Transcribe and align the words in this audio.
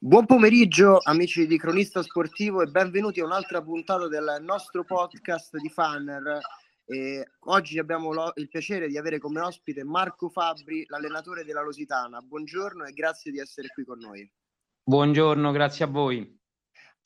Buon 0.00 0.26
pomeriggio 0.26 1.00
amici 1.02 1.48
di 1.48 1.58
Cronista 1.58 2.04
Sportivo 2.04 2.62
e 2.62 2.66
benvenuti 2.66 3.18
a 3.18 3.24
un'altra 3.24 3.60
puntata 3.60 4.06
del 4.06 4.38
nostro 4.42 4.84
podcast 4.84 5.56
di 5.56 5.68
Fanner. 5.68 6.38
E 6.84 7.32
oggi 7.46 7.80
abbiamo 7.80 8.12
lo, 8.12 8.30
il 8.36 8.48
piacere 8.48 8.86
di 8.86 8.96
avere 8.96 9.18
come 9.18 9.40
ospite 9.40 9.82
Marco 9.82 10.28
Fabri, 10.28 10.84
l'allenatore 10.86 11.44
della 11.44 11.62
Lositana. 11.62 12.20
Buongiorno 12.20 12.84
e 12.84 12.92
grazie 12.92 13.32
di 13.32 13.40
essere 13.40 13.66
qui 13.74 13.84
con 13.84 13.98
noi. 13.98 14.30
Buongiorno, 14.84 15.50
grazie 15.50 15.84
a 15.84 15.88
voi. 15.88 16.37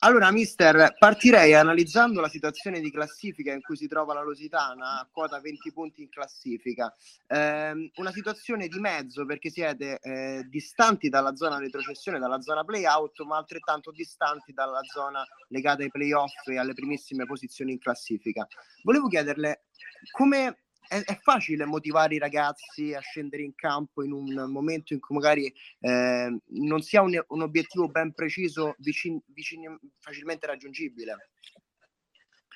Allora, 0.03 0.29
mister, 0.31 0.95
partirei 0.99 1.53
analizzando 1.53 2.19
la 2.19 2.27
situazione 2.27 2.81
di 2.81 2.91
classifica 2.91 3.53
in 3.53 3.61
cui 3.61 3.77
si 3.77 3.87
trova 3.87 4.13
la 4.13 4.21
Lositana, 4.21 4.99
a 4.99 5.07
quota 5.09 5.39
20 5.39 5.71
punti 5.71 6.01
in 6.01 6.09
classifica. 6.09 6.93
Eh, 7.25 7.89
una 7.95 8.11
situazione 8.11 8.67
di 8.67 8.79
mezzo 8.79 9.25
perché 9.25 9.49
siete 9.49 9.99
eh, 10.01 10.45
distanti 10.49 11.07
dalla 11.07 11.37
zona 11.37 11.57
retrocessione, 11.57 12.19
dalla 12.19 12.41
zona 12.41 12.65
playout, 12.65 13.21
ma 13.21 13.37
altrettanto 13.37 13.91
distanti 13.91 14.51
dalla 14.51 14.81
zona 14.93 15.25
legata 15.47 15.83
ai 15.83 15.89
playoff 15.89 16.47
e 16.47 16.57
alle 16.57 16.73
primissime 16.73 17.25
posizioni 17.25 17.71
in 17.71 17.79
classifica. 17.79 18.45
Volevo 18.83 19.07
chiederle 19.07 19.67
come 20.11 20.62
è, 20.87 21.01
è, 21.03 21.19
facile 21.21 21.65
motivare 21.65 22.15
i 22.15 22.19
ragazzi 22.19 22.93
a 22.93 22.99
scendere 22.99 23.43
in 23.43 23.55
campo 23.55 24.03
in 24.03 24.11
un 24.11 24.51
momento 24.51 24.93
in 24.93 24.99
cui 24.99 25.15
magari 25.15 25.53
eh, 25.79 26.37
non 26.45 26.81
si 26.81 26.97
ha 26.97 27.01
un, 27.01 27.21
un, 27.27 27.41
obiettivo 27.41 27.87
ben 27.89 28.13
preciso, 28.13 28.75
vicin, 28.79 29.19
vicin, 29.27 29.77
facilmente 29.99 30.45
raggiungibile? 30.47 31.29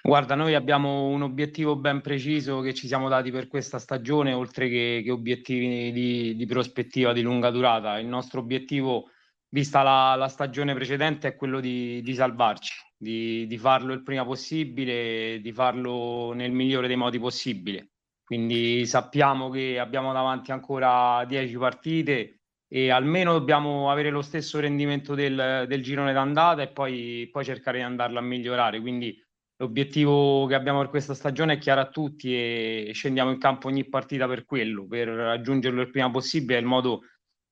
Guarda, 0.08 0.36
noi 0.36 0.54
abbiamo 0.54 1.08
un 1.08 1.22
obiettivo 1.22 1.76
ben 1.76 2.00
preciso 2.00 2.62
che 2.62 2.74
ci 2.74 2.88
siamo 2.88 3.10
dati 3.10 3.30
per 3.30 3.48
questa 3.48 3.78
stagione, 3.78 4.32
oltre 4.32 4.70
che, 4.70 5.02
che 5.04 5.12
obiettivi 5.12 5.92
di, 5.92 6.36
di, 6.36 6.46
prospettiva 6.46 7.12
di 7.12 7.22
lunga 7.22 7.50
durata. 7.50 8.00
Il 8.00 8.08
nostro 8.08 8.40
obiettivo, 8.40 9.10
vista 9.50 9.82
la, 9.84 10.16
la 10.16 10.30
stagione 10.30 10.74
precedente, 10.74 11.28
è 11.28 11.36
quello 11.36 11.60
di, 11.60 12.02
di 12.04 12.14
salvarci, 12.14 12.74
di, 12.96 13.48
di, 13.48 13.58
farlo 13.58 13.92
il 13.92 14.04
prima 14.04 14.24
possibile, 14.24 15.42
di 15.42 15.52
farlo 15.52 16.32
nel 16.32 16.52
migliore 16.52 16.88
dei 16.88 16.96
modi 16.96 17.20
possibile. 17.20 17.90
Quindi 18.28 18.86
sappiamo 18.86 19.50
che 19.50 19.80
abbiamo 19.80 20.12
davanti 20.12 20.52
ancora 20.52 21.24
10 21.24 21.56
partite 21.56 22.42
e 22.68 22.92
almeno 22.92 23.32
dobbiamo 23.32 23.90
avere 23.90 24.10
lo 24.10 24.22
stesso 24.22 24.60
rendimento 24.60 25.16
del, 25.16 25.64
del 25.66 25.82
girone 25.82 26.12
d'andata 26.12 26.62
e 26.62 26.68
poi, 26.68 27.30
poi, 27.32 27.46
cercare 27.46 27.78
di 27.78 27.86
andarlo 27.86 28.20
a 28.20 28.22
migliorare. 28.22 28.82
Quindi 28.82 29.18
l'obiettivo 29.56 30.46
che 30.46 30.56
abbiamo 30.56 30.80
per 30.80 30.90
questa 30.90 31.14
stagione 31.14 31.54
è 31.54 31.58
chiaro 31.58 31.80
a 31.80 31.88
tutti 31.88 32.34
e 32.36 32.92
scendiamo 32.94 33.32
in 33.32 33.38
campo 33.40 33.70
ogni 33.70 33.88
partita 33.88 34.28
per 34.28 34.44
quello, 34.44 34.86
per 34.88 35.08
raggiungerlo 35.08 35.80
il 35.80 35.90
prima 35.90 36.12
possibile, 36.12 36.60
nel 36.60 36.68
modo 36.68 37.04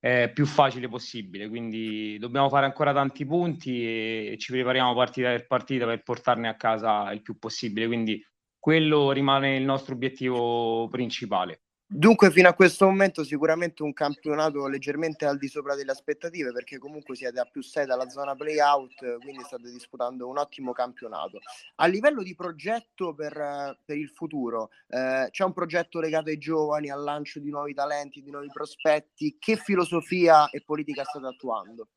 eh, 0.01 0.29
più 0.33 0.45
facile 0.45 0.89
possibile. 0.89 1.47
Quindi 1.47 2.17
dobbiamo 2.19 2.49
fare 2.49 2.65
ancora 2.65 2.91
tanti 2.91 3.25
punti 3.25 3.81
e 3.81 4.35
ci 4.37 4.51
prepariamo 4.51 4.93
partita 4.93 5.29
per 5.29 5.47
partita 5.47 5.85
per 5.85 6.03
portarne 6.03 6.49
a 6.49 6.57
casa 6.57 7.09
il 7.13 7.21
più 7.21 7.37
possibile. 7.37 7.87
Quindi 7.87 8.21
quello 8.65 9.11
rimane 9.11 9.57
il 9.57 9.63
nostro 9.63 9.93
obiettivo 9.93 10.87
principale. 10.89 11.65
Dunque, 11.85 12.31
fino 12.31 12.49
a 12.49 12.55
questo 12.55 12.85
momento, 12.85 13.23
sicuramente 13.23 13.83
un 13.83 13.93
campionato 13.93 14.65
leggermente 14.67 15.27
al 15.27 15.37
di 15.37 15.47
sopra 15.47 15.75
delle 15.75 15.91
aspettative, 15.91 16.51
perché 16.51 16.79
comunque 16.79 17.15
siete 17.15 17.39
a 17.39 17.45
più 17.45 17.61
6 17.61 17.85
dalla 17.85 18.09
zona 18.09 18.33
playout, 18.33 19.19
quindi 19.19 19.43
state 19.43 19.69
disputando 19.69 20.27
un 20.27 20.39
ottimo 20.39 20.71
campionato. 20.71 21.41
A 21.75 21.85
livello 21.85 22.23
di 22.23 22.33
progetto 22.33 23.13
per, 23.13 23.77
per 23.85 23.97
il 23.97 24.09
futuro, 24.09 24.69
eh, 24.87 25.27
c'è 25.29 25.43
un 25.43 25.53
progetto 25.53 25.99
legato 25.99 26.29
ai 26.29 26.39
giovani, 26.39 26.89
al 26.89 27.03
lancio 27.03 27.39
di 27.39 27.51
nuovi 27.51 27.75
talenti, 27.75 28.23
di 28.23 28.31
nuovi 28.31 28.49
prospetti. 28.51 29.37
Che 29.37 29.57
filosofia 29.57 30.49
e 30.49 30.63
politica 30.65 31.03
state 31.03 31.27
attuando? 31.27 31.89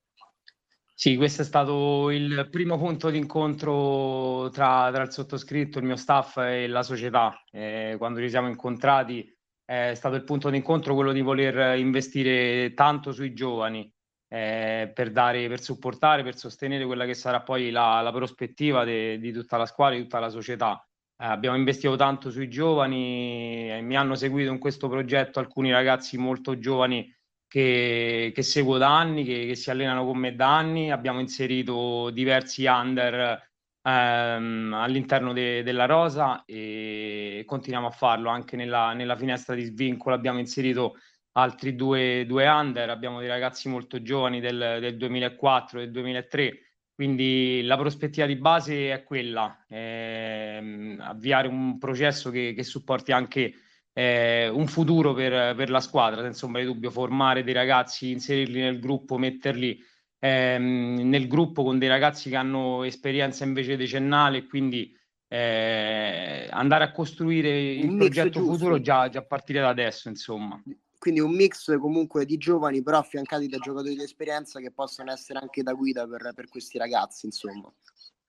Sì, 1.01 1.15
questo 1.15 1.43
è 1.43 1.45
stato 1.45 2.11
il 2.11 2.49
primo 2.51 2.77
punto 2.77 3.09
di 3.09 3.19
incontro 3.19 4.51
tra, 4.51 4.91
tra 4.93 5.05
il 5.05 5.13
sottoscritto, 5.13 5.79
il 5.79 5.85
mio 5.85 5.95
staff 5.95 6.39
e 6.39 6.67
la 6.67 6.83
società. 6.83 7.41
Eh, 7.53 7.95
quando 7.99 8.19
ci 8.19 8.29
siamo 8.29 8.49
incontrati 8.49 9.33
è 9.65 9.93
stato 9.95 10.17
il 10.17 10.25
punto 10.25 10.51
di 10.51 10.57
incontro 10.57 10.95
quello 10.97 11.13
di 11.13 11.21
voler 11.21 11.79
investire 11.79 12.75
tanto 12.75 13.13
sui 13.13 13.33
giovani 13.33 13.89
eh, 14.27 14.91
per 14.93 15.13
dare, 15.13 15.47
per 15.47 15.61
supportare, 15.61 16.25
per 16.25 16.37
sostenere 16.37 16.85
quella 16.85 17.05
che 17.05 17.15
sarà 17.15 17.43
poi 17.43 17.71
la, 17.71 18.01
la 18.01 18.11
prospettiva 18.11 18.83
de, 18.83 19.21
di 19.21 19.31
tutta 19.31 19.57
la 19.57 19.67
squadra, 19.67 19.95
di 19.95 20.03
tutta 20.03 20.19
la 20.19 20.31
società. 20.31 20.85
Eh, 21.17 21.27
abbiamo 21.27 21.57
investito 21.57 21.95
tanto 21.95 22.29
sui 22.33 22.49
giovani, 22.49 23.71
e 23.71 23.81
mi 23.83 23.97
hanno 23.97 24.17
seguito 24.17 24.51
in 24.51 24.59
questo 24.59 24.89
progetto 24.89 25.39
alcuni 25.39 25.71
ragazzi 25.71 26.19
molto 26.19 26.59
giovani 26.59 27.09
che, 27.49 28.31
che 28.35 28.43
seguo 28.43 28.79
da 28.79 28.97
anni, 28.97 29.25
che, 29.25 29.47
che, 29.47 29.55
si 29.57 29.71
allenano 29.71 30.05
con 30.05 30.19
me 30.19 30.35
da 30.35 30.57
anni. 30.57 30.93
Abbiamo 30.93 31.21
inserito 31.21 32.11
diversi 32.11 32.67
under 32.67 33.51
ehm, 33.83 34.73
all'interno 34.75 35.33
de, 35.33 35.63
della 35.63 35.87
rosa 35.87 36.45
e 36.45 37.43
continuiamo 37.47 37.89
a 37.89 37.91
farlo 37.91 38.29
anche 38.29 38.57
nella, 38.57 38.93
nella 38.93 39.17
finestra 39.17 39.55
di 39.55 39.65
svincolo. 39.65 40.15
Abbiamo 40.15 40.39
inserito 40.39 40.97
altri 41.33 41.75
due, 41.75 42.25
due 42.27 42.47
under, 42.47 42.91
abbiamo 42.91 43.21
dei 43.21 43.29
ragazzi 43.29 43.69
molto 43.69 44.03
giovani 44.03 44.41
del, 44.41 44.79
del 44.81 44.97
2004, 44.97 45.81
del 45.81 45.91
2003. 45.91 46.61
Quindi 46.95 47.63
la 47.63 47.77
prospettiva 47.77 48.27
di 48.27 48.37
base 48.37 48.93
è 48.93 49.05
quella, 49.05 49.65
ehm, 49.69 50.99
avviare 51.01 51.47
un 51.49 51.79
processo 51.79 52.31
che, 52.31 52.53
che 52.55 52.65
supporti 52.65 53.13
anche 53.13 53.55
eh, 53.93 54.49
un 54.49 54.67
futuro 54.67 55.15
per, 55.15 55.55
per, 55.55 55.71
la 55.71 55.81
squadra, 55.81 56.23
senza 56.23 56.47
ombra 56.47 56.61
di 56.61 56.67
dubbio, 56.67 56.91
formare 56.91 57.43
dei 57.43 57.55
ragazzi, 57.55 58.11
inserirli 58.11 58.61
nel 58.61 58.79
gruppo, 58.79 59.19
metterli 59.19 59.79
ehm, 60.19 61.09
nel 61.09 61.27
gruppo 61.27 61.63
con 61.65 61.79
dei 61.79 61.89
ragazzi 61.89 62.31
che 62.31 62.37
hanno 62.37 62.85
esperienza 62.85 63.45
invece 63.45 63.77
decennale, 63.77 64.47
quindi 64.47 64.97
eh, 65.29 66.49
andare 66.51 66.85
a 66.85 66.93
costruire 66.93 67.73
il 67.73 67.97
progetto 67.97 68.39
giusto. 68.39 68.53
futuro 68.53 68.81
già, 68.81 69.09
già 69.09 69.19
a 69.19 69.25
partire 69.25 69.61
da 69.61 69.69
adesso, 69.69 70.09
insomma 70.09 70.63
quindi 70.99 71.21
un 71.21 71.31
mix 71.31 71.79
comunque 71.79 72.25
di 72.25 72.37
giovani 72.37 72.83
però 72.83 72.99
affiancati 72.99 73.47
da 73.47 73.59
giocatori 73.59 73.95
di 73.95 74.03
esperienza 74.03 74.59
che 74.59 74.73
possono 74.73 75.13
essere 75.13 75.39
anche 75.39 75.63
da 75.63 75.73
guida 75.73 76.07
per, 76.07 76.33
per 76.35 76.49
questi 76.49 76.77
ragazzi 76.77 77.27
insomma 77.27 77.73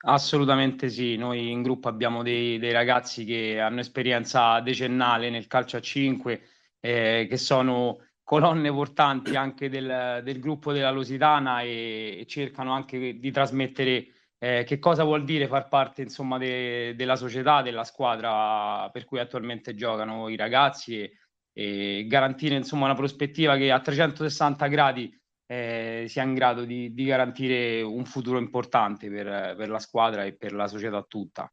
Assolutamente 0.02 0.90
sì, 0.90 1.18
noi 1.18 1.52
in 1.52 1.62
gruppo 1.62 1.90
abbiamo 1.90 2.24
dei, 2.24 2.58
dei 2.58 2.72
ragazzi 2.72 3.26
che 3.26 3.60
hanno 3.60 3.82
esperienza 3.82 4.62
decennale 4.62 5.30
nel 5.30 5.48
calcio 5.48 5.76
a 5.76 5.82
5, 5.82 6.42
eh, 6.80 7.28
che 7.30 7.38
sono 7.38 8.00
colonne 8.24 8.72
portanti 8.72 9.36
anche 9.36 9.70
del, 9.70 10.22
del 10.24 10.40
gruppo 10.40 10.72
della 10.72 10.92
Lusitana 10.92 11.62
e, 11.62 12.18
e, 12.20 12.26
cercano 12.28 12.72
anche 12.72 13.20
di 13.20 13.32
trasmettere 13.32 14.08
eh, 14.38 14.64
che 14.66 14.80
cosa 14.80 15.04
vuol 15.04 15.26
dire 15.26 15.48
far 15.48 15.68
parte 15.68 16.04
insomma 16.04 16.38
de, 16.38 16.96
della 16.96 17.18
società, 17.18 17.62
della 17.62 17.84
squadra 17.84 18.90
per 18.92 19.04
cui 19.04 19.20
attualmente 19.20 19.76
giocano 19.76 20.30
i 20.30 20.38
ragazzi 20.38 21.02
e, 21.02 21.12
e 21.52 22.06
garantire 22.08 22.56
insomma 22.56 22.86
una 22.86 22.96
prospettiva 22.96 23.58
che 23.58 23.72
a 23.72 23.82
360 23.82 24.68
gradi 24.68 25.19
eh, 25.52 26.06
sia 26.08 26.22
in 26.22 26.36
grado 26.36 26.64
di, 26.64 26.94
di, 26.94 27.06
garantire 27.06 27.82
un 27.82 28.06
futuro 28.06 28.38
importante 28.38 29.10
per, 29.10 29.56
per, 29.58 29.70
la 29.70 29.80
squadra 29.80 30.24
e 30.24 30.34
per 30.34 30.54
la 30.54 30.68
società 30.68 31.02
tutta. 31.02 31.52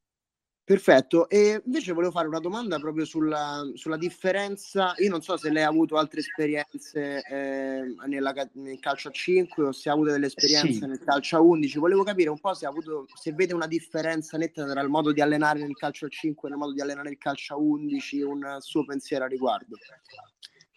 Perfetto, 0.63 1.31
e 1.31 1.63
invece 1.65 1.93
volevo 1.93 2.13
fare 2.13 2.27
una 2.27 2.41
domanda 2.41 2.79
proprio 2.79 3.07
sulla, 3.07 3.63
sulla 3.73 3.97
differenza. 3.97 4.93
Io 4.99 5.09
non 5.09 5.23
so 5.23 5.39
se 5.39 5.49
lei 5.49 5.63
ha 5.63 5.69
avuto 5.69 5.97
altre 5.97 6.21
esperienze 6.21 7.23
eh, 7.23 7.95
nella, 8.07 8.35
nel 8.55 8.81
calcio 8.81 9.09
a 9.09 9.13
5 9.13 9.65
o 9.65 9.73
se 9.73 9.89
ha 9.89 9.93
avuto 9.93 10.11
delle 10.11 10.27
esperienze 10.27 10.73
sì. 10.73 10.87
nel 10.87 10.99
calcio 10.99 11.37
a 11.37 11.41
11. 11.41 11.79
Volevo 11.79 12.03
capire 12.03 12.29
un 12.29 12.39
po' 12.41 12.53
se, 12.53 12.67
ha 12.67 12.69
avuto, 12.69 13.07
se 13.15 13.33
vede 13.33 13.55
una 13.55 13.69
differenza 13.69 14.37
netta 14.37 14.67
tra 14.67 14.83
il 14.83 14.89
modo 14.89 15.13
di 15.13 15.23
allenare 15.23 15.61
nel 15.61 15.77
calcio 15.77 16.05
a 16.05 16.09
5 16.11 16.49
e 16.49 16.53
il 16.53 16.59
modo 16.59 16.73
di 16.73 16.81
allenare 16.83 17.09
nel 17.09 17.19
calcio 17.19 17.55
a 17.55 17.57
11, 17.57 18.23
un 18.23 18.57
suo 18.59 18.85
pensiero 18.85 19.25
a 19.25 19.29
riguardo. 19.29 19.77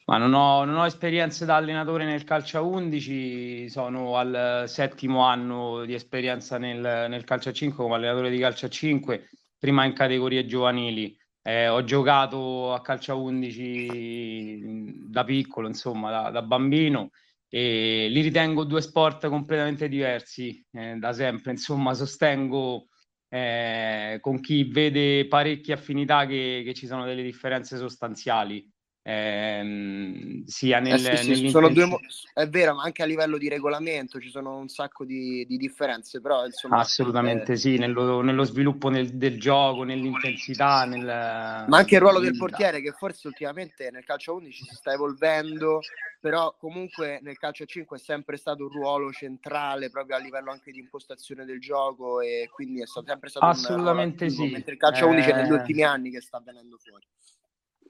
Ma 0.09 0.17
non 0.17 0.33
ho, 0.33 0.65
non 0.65 0.77
ho, 0.77 0.85
esperienze 0.87 1.45
da 1.45 1.57
allenatore 1.57 2.03
nel 2.03 2.23
calcio 2.23 2.57
a 2.57 2.61
11, 2.61 3.69
sono 3.69 4.17
al 4.17 4.63
settimo 4.65 5.21
anno 5.21 5.85
di 5.85 5.93
esperienza 5.93 6.57
nel, 6.57 6.79
nel 6.79 7.23
calcio 7.25 7.49
a 7.49 7.51
5 7.51 7.83
come 7.83 7.93
allenatore 7.93 8.31
di 8.31 8.39
calcio 8.39 8.65
a 8.65 8.69
5, 8.69 9.29
prima 9.59 9.85
in 9.85 9.93
categorie 9.93 10.47
giovanili. 10.47 11.15
Eh, 11.43 11.67
ho 11.67 11.83
giocato 11.83 12.73
a 12.73 12.81
calcio 12.81 13.11
a 13.11 13.15
11 13.17 15.09
da 15.09 15.23
piccolo, 15.23 15.67
insomma, 15.67 16.09
da, 16.09 16.31
da 16.31 16.41
bambino 16.41 17.11
e 17.47 18.07
li 18.09 18.21
ritengo 18.21 18.63
due 18.63 18.81
sport 18.81 19.27
completamente 19.27 19.87
diversi 19.87 20.65
eh, 20.71 20.95
da 20.95 21.13
sempre. 21.13 21.51
Insomma, 21.51 21.93
sostengo 21.93 22.87
eh, 23.27 24.17
con 24.21 24.39
chi 24.39 24.63
vede 24.63 25.27
parecchie 25.27 25.75
affinità 25.75 26.25
che, 26.25 26.63
che 26.65 26.73
ci 26.73 26.87
sono 26.87 27.05
delle 27.05 27.21
differenze 27.21 27.77
sostanziali 27.77 28.67
ehm, 29.01 30.43
sia 30.45 30.79
nel, 30.79 31.05
eh 31.05 31.17
sì, 31.17 31.35
sì, 31.35 31.49
sono 31.49 31.69
due 31.69 31.85
mo- 31.85 31.99
è 32.33 32.47
vero, 32.47 32.75
ma 32.75 32.83
anche 32.83 33.01
a 33.01 33.05
livello 33.05 33.37
di 33.37 33.49
regolamento 33.49 34.19
ci 34.19 34.29
sono 34.29 34.57
un 34.57 34.67
sacco 34.67 35.05
di, 35.05 35.45
di 35.47 35.57
differenze, 35.57 36.21
però 36.21 36.45
insomma... 36.45 36.77
Assolutamente 36.77 37.53
eh... 37.53 37.57
sì, 37.57 37.77
nello, 37.77 38.21
nello 38.21 38.43
sviluppo 38.43 38.89
nel, 38.89 39.15
del 39.15 39.39
gioco, 39.39 39.83
nell'intensità, 39.83 40.85
nel... 40.85 41.05
Ma 41.05 41.77
anche 41.77 41.95
il 41.95 42.01
ruolo 42.01 42.19
del 42.19 42.37
portiere 42.37 42.81
che 42.81 42.91
forse 42.91 43.27
ultimamente 43.27 43.89
nel 43.91 44.03
calcio 44.03 44.35
11 44.35 44.63
si 44.63 44.75
sta 44.75 44.93
evolvendo, 44.93 45.79
però 46.19 46.55
comunque 46.57 47.19
nel 47.21 47.37
calcio 47.37 47.65
5 47.65 47.97
è 47.97 47.99
sempre 47.99 48.37
stato 48.37 48.63
un 48.63 48.69
ruolo 48.69 49.11
centrale 49.11 49.89
proprio 49.89 50.17
a 50.17 50.19
livello 50.19 50.51
anche 50.51 50.71
di 50.71 50.79
impostazione 50.79 51.45
del 51.45 51.59
gioco 51.59 52.19
e 52.21 52.49
quindi 52.51 52.81
è 52.81 52.85
stato 52.85 53.07
sempre 53.07 53.29
stato 53.29 53.45
Assolutamente 53.45 54.25
un 54.25 54.29
sì. 54.29 54.49
mentre 54.49 54.73
il 54.73 54.77
calcio 54.77 55.07
11 55.07 55.29
è 55.29 55.35
negli 55.35 55.51
eh. 55.51 55.53
ultimi 55.53 55.83
anni 55.83 56.11
che 56.11 56.21
sta 56.21 56.41
venendo 56.43 56.77
fuori 56.77 57.05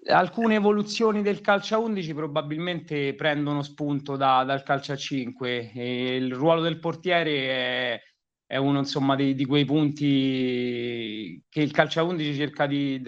alcune 0.08 0.56
evoluzioni 0.56 1.22
del 1.22 1.42
calcio 1.42 1.76
a 1.76 1.80
11 1.80 2.14
probabilmente 2.14 3.14
prendono 3.16 3.62
spunto 3.62 4.16
da, 4.16 4.44
dal 4.44 4.64
calcio 4.64 4.94
a 4.94 4.96
5 4.96 5.72
e 5.74 6.16
il 6.16 6.34
ruolo 6.34 6.62
del 6.62 6.80
portiere 6.80 7.32
è, 7.32 8.02
è 8.46 8.58
uno 8.58 8.80
insomma 8.80 9.16
di, 9.16 9.36
di, 9.36 9.46
quei 9.46 9.66
punti 9.66 11.44
che 11.50 11.62
il 11.62 11.72
calcio 11.72 12.00
a 12.00 12.04
11 12.04 12.34
cerca 12.36 12.66
di, 12.66 13.02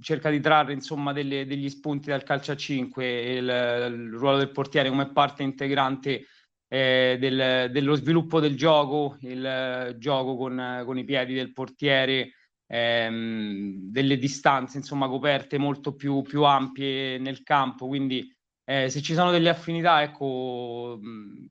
cerca 0.00 0.30
di 0.30 0.40
trarre 0.40 0.74
insomma 0.74 1.12
delle, 1.12 1.46
degli 1.46 1.68
spunti 1.68 2.10
dal 2.10 2.22
calcio 2.22 2.52
a 2.52 2.56
5 2.56 3.20
il, 3.20 3.44
il 3.44 4.12
ruolo 4.12 4.38
del 4.38 4.50
portiere 4.50 4.90
come 4.90 5.10
parte 5.12 5.42
integrante 5.42 6.26
eh, 6.68 7.16
del, 7.18 7.70
dello 7.70 7.94
sviluppo 7.94 8.40
del 8.40 8.56
gioco 8.56 9.16
il 9.20 9.96
gioco 9.98 10.36
con, 10.36 10.82
con 10.84 10.98
i 10.98 11.04
piedi 11.04 11.32
del 11.32 11.52
portiere 11.52 12.32
ehm, 12.66 13.90
delle 13.90 14.18
distanze 14.18 14.78
insomma 14.78 15.08
coperte 15.08 15.58
molto 15.58 15.94
più, 15.94 16.22
più 16.22 16.42
ampie 16.44 17.18
nel 17.18 17.42
campo. 17.42 17.86
Quindi 17.86 18.30
eh, 18.64 18.88
se 18.90 19.00
ci 19.00 19.14
sono 19.14 19.30
delle 19.30 19.48
affinità 19.48 20.02
ecco 20.02 20.98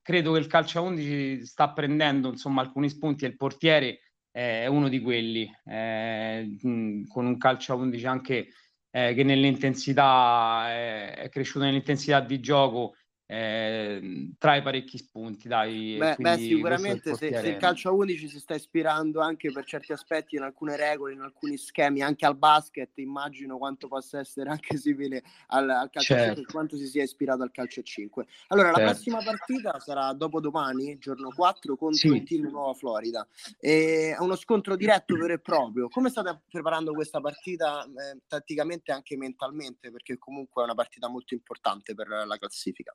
credo 0.02 0.32
che 0.32 0.38
il 0.38 0.46
calcio 0.46 0.78
a 0.80 0.82
11 0.82 1.46
sta 1.46 1.72
prendendo 1.72 2.28
insomma 2.28 2.60
alcuni 2.60 2.90
spunti 2.90 3.24
e 3.24 3.28
il 3.28 3.36
portiere 3.36 4.00
eh, 4.30 4.64
è 4.64 4.66
uno 4.66 4.88
di 4.88 5.00
quelli 5.00 5.50
eh, 5.64 6.58
con 6.60 7.24
un 7.24 7.38
calcio 7.38 7.72
a 7.72 7.76
11 7.76 8.06
anche 8.06 8.48
eh, 8.90 9.14
che 9.14 9.24
nell'intensità 9.24 10.66
è 10.68 11.28
cresciuto 11.30 11.64
nell'intensità 11.64 12.20
di 12.20 12.38
gioco 12.40 12.96
eh, 13.26 14.30
trae 14.38 14.62
parecchi 14.62 14.98
spunti. 14.98 15.48
Dai, 15.48 15.96
beh, 15.98 16.16
beh 16.18 16.36
sicuramente 16.38 17.14
se, 17.16 17.34
se, 17.34 17.48
il 17.48 17.56
calcio 17.56 17.88
a 17.88 17.92
11 17.92 18.28
si 18.28 18.38
sta 18.38 18.54
ispirando 18.54 19.20
anche 19.20 19.50
per 19.50 19.64
certi 19.64 19.92
aspetti 19.92 20.36
in 20.36 20.42
alcune 20.42 20.76
regole, 20.76 21.12
in 21.12 21.20
alcuni 21.20 21.56
schemi, 21.56 22.02
anche 22.02 22.24
al 22.24 22.36
basket, 22.36 22.96
immagino 22.98 23.58
quanto 23.58 23.88
possa 23.88 24.20
essere 24.20 24.50
anche 24.50 24.76
simile 24.78 25.24
al, 25.48 25.68
al 25.68 25.90
calcio 25.90 26.14
certo. 26.14 26.30
a 26.30 26.34
5, 26.34 26.52
quanto 26.52 26.76
si 26.76 26.86
sia 26.86 27.02
ispirato 27.02 27.42
al 27.42 27.50
calcio 27.50 27.80
a 27.80 27.82
5. 27.82 28.26
Allora, 28.48 28.68
certo. 28.68 28.80
la 28.82 28.90
prossima 28.90 29.22
partita 29.22 29.80
sarà 29.80 30.12
dopodomani, 30.12 30.96
giorno 30.98 31.30
4, 31.34 31.76
contro 31.76 32.10
sì. 32.10 32.16
il 32.16 32.22
team 32.22 32.48
Nuova 32.48 32.74
Florida. 32.74 33.26
E 33.58 34.14
è 34.16 34.20
uno 34.20 34.36
scontro 34.36 34.76
diretto 34.76 35.16
vero 35.16 35.32
e 35.32 35.40
proprio. 35.40 35.88
Come 35.88 36.10
state 36.10 36.42
preparando 36.48 36.92
questa 36.92 37.20
partita 37.20 37.84
eh, 37.84 38.20
tatticamente 38.28 38.92
e 38.92 38.94
anche 38.94 39.16
mentalmente? 39.16 39.90
Perché 39.90 40.16
comunque 40.16 40.62
è 40.62 40.64
una 40.64 40.74
partita 40.74 41.08
molto 41.08 41.34
importante 41.34 41.94
per 41.94 42.08
la 42.08 42.36
classifica. 42.38 42.94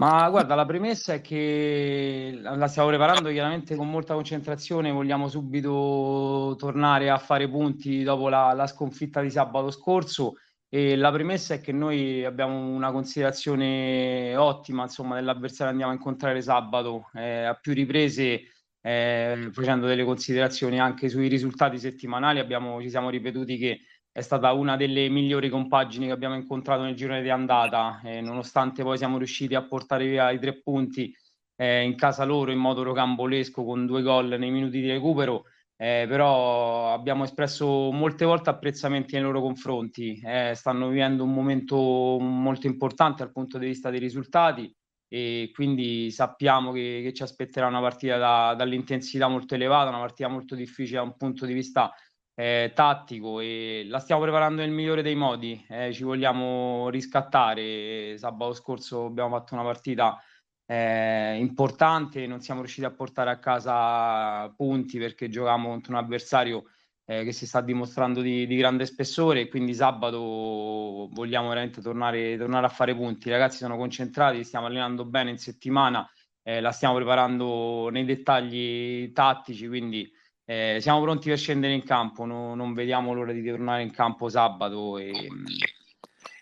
Ma 0.00 0.30
guarda, 0.30 0.54
la 0.54 0.64
premessa 0.64 1.12
è 1.12 1.20
che 1.20 2.38
la 2.40 2.68
stiamo 2.68 2.88
preparando 2.88 3.28
chiaramente 3.28 3.76
con 3.76 3.90
molta 3.90 4.14
concentrazione, 4.14 4.90
vogliamo 4.90 5.28
subito 5.28 6.54
tornare 6.58 7.10
a 7.10 7.18
fare 7.18 7.46
punti 7.50 8.02
dopo 8.02 8.30
la, 8.30 8.54
la 8.54 8.66
sconfitta 8.66 9.20
di 9.20 9.28
sabato 9.28 9.70
scorso 9.70 10.36
e 10.70 10.96
la 10.96 11.12
premessa 11.12 11.52
è 11.52 11.60
che 11.60 11.72
noi 11.72 12.24
abbiamo 12.24 12.56
una 12.70 12.90
considerazione 12.92 14.34
ottima 14.36 14.84
insomma, 14.84 15.16
dell'avversario 15.16 15.66
che 15.66 15.70
andiamo 15.72 15.92
a 15.92 15.96
incontrare 15.96 16.40
sabato, 16.40 17.10
eh, 17.12 17.44
a 17.44 17.54
più 17.56 17.74
riprese 17.74 18.40
eh, 18.80 19.50
facendo 19.52 19.86
delle 19.86 20.04
considerazioni 20.04 20.80
anche 20.80 21.10
sui 21.10 21.28
risultati 21.28 21.78
settimanali, 21.78 22.38
abbiamo, 22.38 22.80
ci 22.80 22.88
siamo 22.88 23.10
ripetuti 23.10 23.58
che 23.58 23.80
è 24.12 24.20
stata 24.22 24.52
una 24.52 24.76
delle 24.76 25.08
migliori 25.08 25.48
compagini 25.48 26.06
che 26.06 26.12
abbiamo 26.12 26.34
incontrato 26.34 26.82
nel 26.82 26.96
girone 26.96 27.22
di 27.22 27.30
andata, 27.30 28.00
eh, 28.04 28.20
nonostante 28.20 28.82
poi 28.82 28.98
siamo 28.98 29.18
riusciti 29.18 29.54
a 29.54 29.62
portare 29.62 30.06
via 30.06 30.30
i 30.30 30.38
tre 30.40 30.60
punti 30.60 31.14
eh, 31.56 31.82
in 31.82 31.94
casa 31.94 32.24
loro 32.24 32.50
in 32.50 32.58
modo 32.58 32.82
rocambolesco 32.82 33.64
con 33.64 33.86
due 33.86 34.02
gol 34.02 34.36
nei 34.38 34.50
minuti 34.50 34.80
di 34.80 34.88
recupero, 34.88 35.44
eh, 35.76 36.06
però 36.08 36.92
abbiamo 36.92 37.24
espresso 37.24 37.90
molte 37.92 38.24
volte 38.24 38.50
apprezzamenti 38.50 39.14
nei 39.14 39.22
loro 39.22 39.40
confronti, 39.40 40.20
eh, 40.24 40.54
stanno 40.54 40.88
vivendo 40.88 41.22
un 41.22 41.32
momento 41.32 42.18
molto 42.18 42.66
importante 42.66 43.22
dal 43.22 43.32
punto 43.32 43.58
di 43.58 43.66
vista 43.66 43.90
dei 43.90 44.00
risultati 44.00 44.74
e 45.08 45.50
quindi 45.52 46.10
sappiamo 46.10 46.72
che, 46.72 47.00
che 47.02 47.12
ci 47.12 47.22
aspetterà 47.22 47.66
una 47.66 47.80
partita 47.80 48.16
da, 48.16 48.54
dall'intensità 48.56 49.28
molto 49.28 49.54
elevata, 49.54 49.88
una 49.88 49.98
partita 49.98 50.28
molto 50.28 50.54
difficile 50.54 50.98
da 50.98 51.04
un 51.04 51.16
punto 51.16 51.46
di 51.46 51.52
vista 51.52 51.92
eh, 52.40 52.72
tattico 52.74 53.40
e 53.40 53.84
la 53.86 53.98
stiamo 53.98 54.22
preparando 54.22 54.62
nel 54.62 54.70
migliore 54.70 55.02
dei 55.02 55.14
modi. 55.14 55.62
Eh, 55.68 55.92
ci 55.92 56.04
vogliamo 56.04 56.88
riscattare. 56.88 58.16
Sabato 58.16 58.54
scorso 58.54 59.04
abbiamo 59.04 59.36
fatto 59.36 59.52
una 59.52 59.62
partita 59.62 60.18
eh, 60.64 61.36
importante, 61.38 62.26
non 62.26 62.40
siamo 62.40 62.60
riusciti 62.60 62.86
a 62.86 62.92
portare 62.92 63.30
a 63.30 63.38
casa 63.38 64.48
punti 64.56 64.98
perché 64.98 65.28
giocavamo 65.28 65.68
contro 65.68 65.92
un 65.92 65.98
avversario 65.98 66.64
eh, 67.04 67.24
che 67.24 67.32
si 67.32 67.46
sta 67.46 67.60
dimostrando 67.60 68.22
di, 68.22 68.46
di, 68.46 68.56
grande 68.56 68.86
spessore 68.86 69.48
quindi 69.48 69.74
sabato 69.74 71.08
vogliamo 71.12 71.48
veramente 71.48 71.82
tornare, 71.82 72.38
tornare, 72.38 72.66
a 72.66 72.70
fare 72.70 72.94
punti. 72.94 73.28
I 73.28 73.32
ragazzi 73.32 73.58
sono 73.58 73.76
concentrati, 73.76 74.44
stiamo 74.44 74.66
allenando 74.66 75.04
bene 75.04 75.30
in 75.30 75.38
settimana, 75.38 76.08
eh, 76.42 76.60
la 76.60 76.72
stiamo 76.72 76.94
preparando 76.94 77.90
nei 77.90 78.04
dettagli 78.06 79.12
tattici, 79.12 79.68
quindi 79.68 80.10
eh, 80.50 80.80
siamo 80.80 81.00
pronti 81.00 81.28
per 81.28 81.38
scendere 81.38 81.72
in 81.72 81.84
campo, 81.84 82.24
no, 82.24 82.56
non 82.56 82.74
vediamo 82.74 83.12
l'ora 83.12 83.30
di 83.30 83.44
tornare 83.44 83.82
in 83.82 83.92
campo 83.92 84.28
sabato 84.28 84.98
e, 84.98 85.12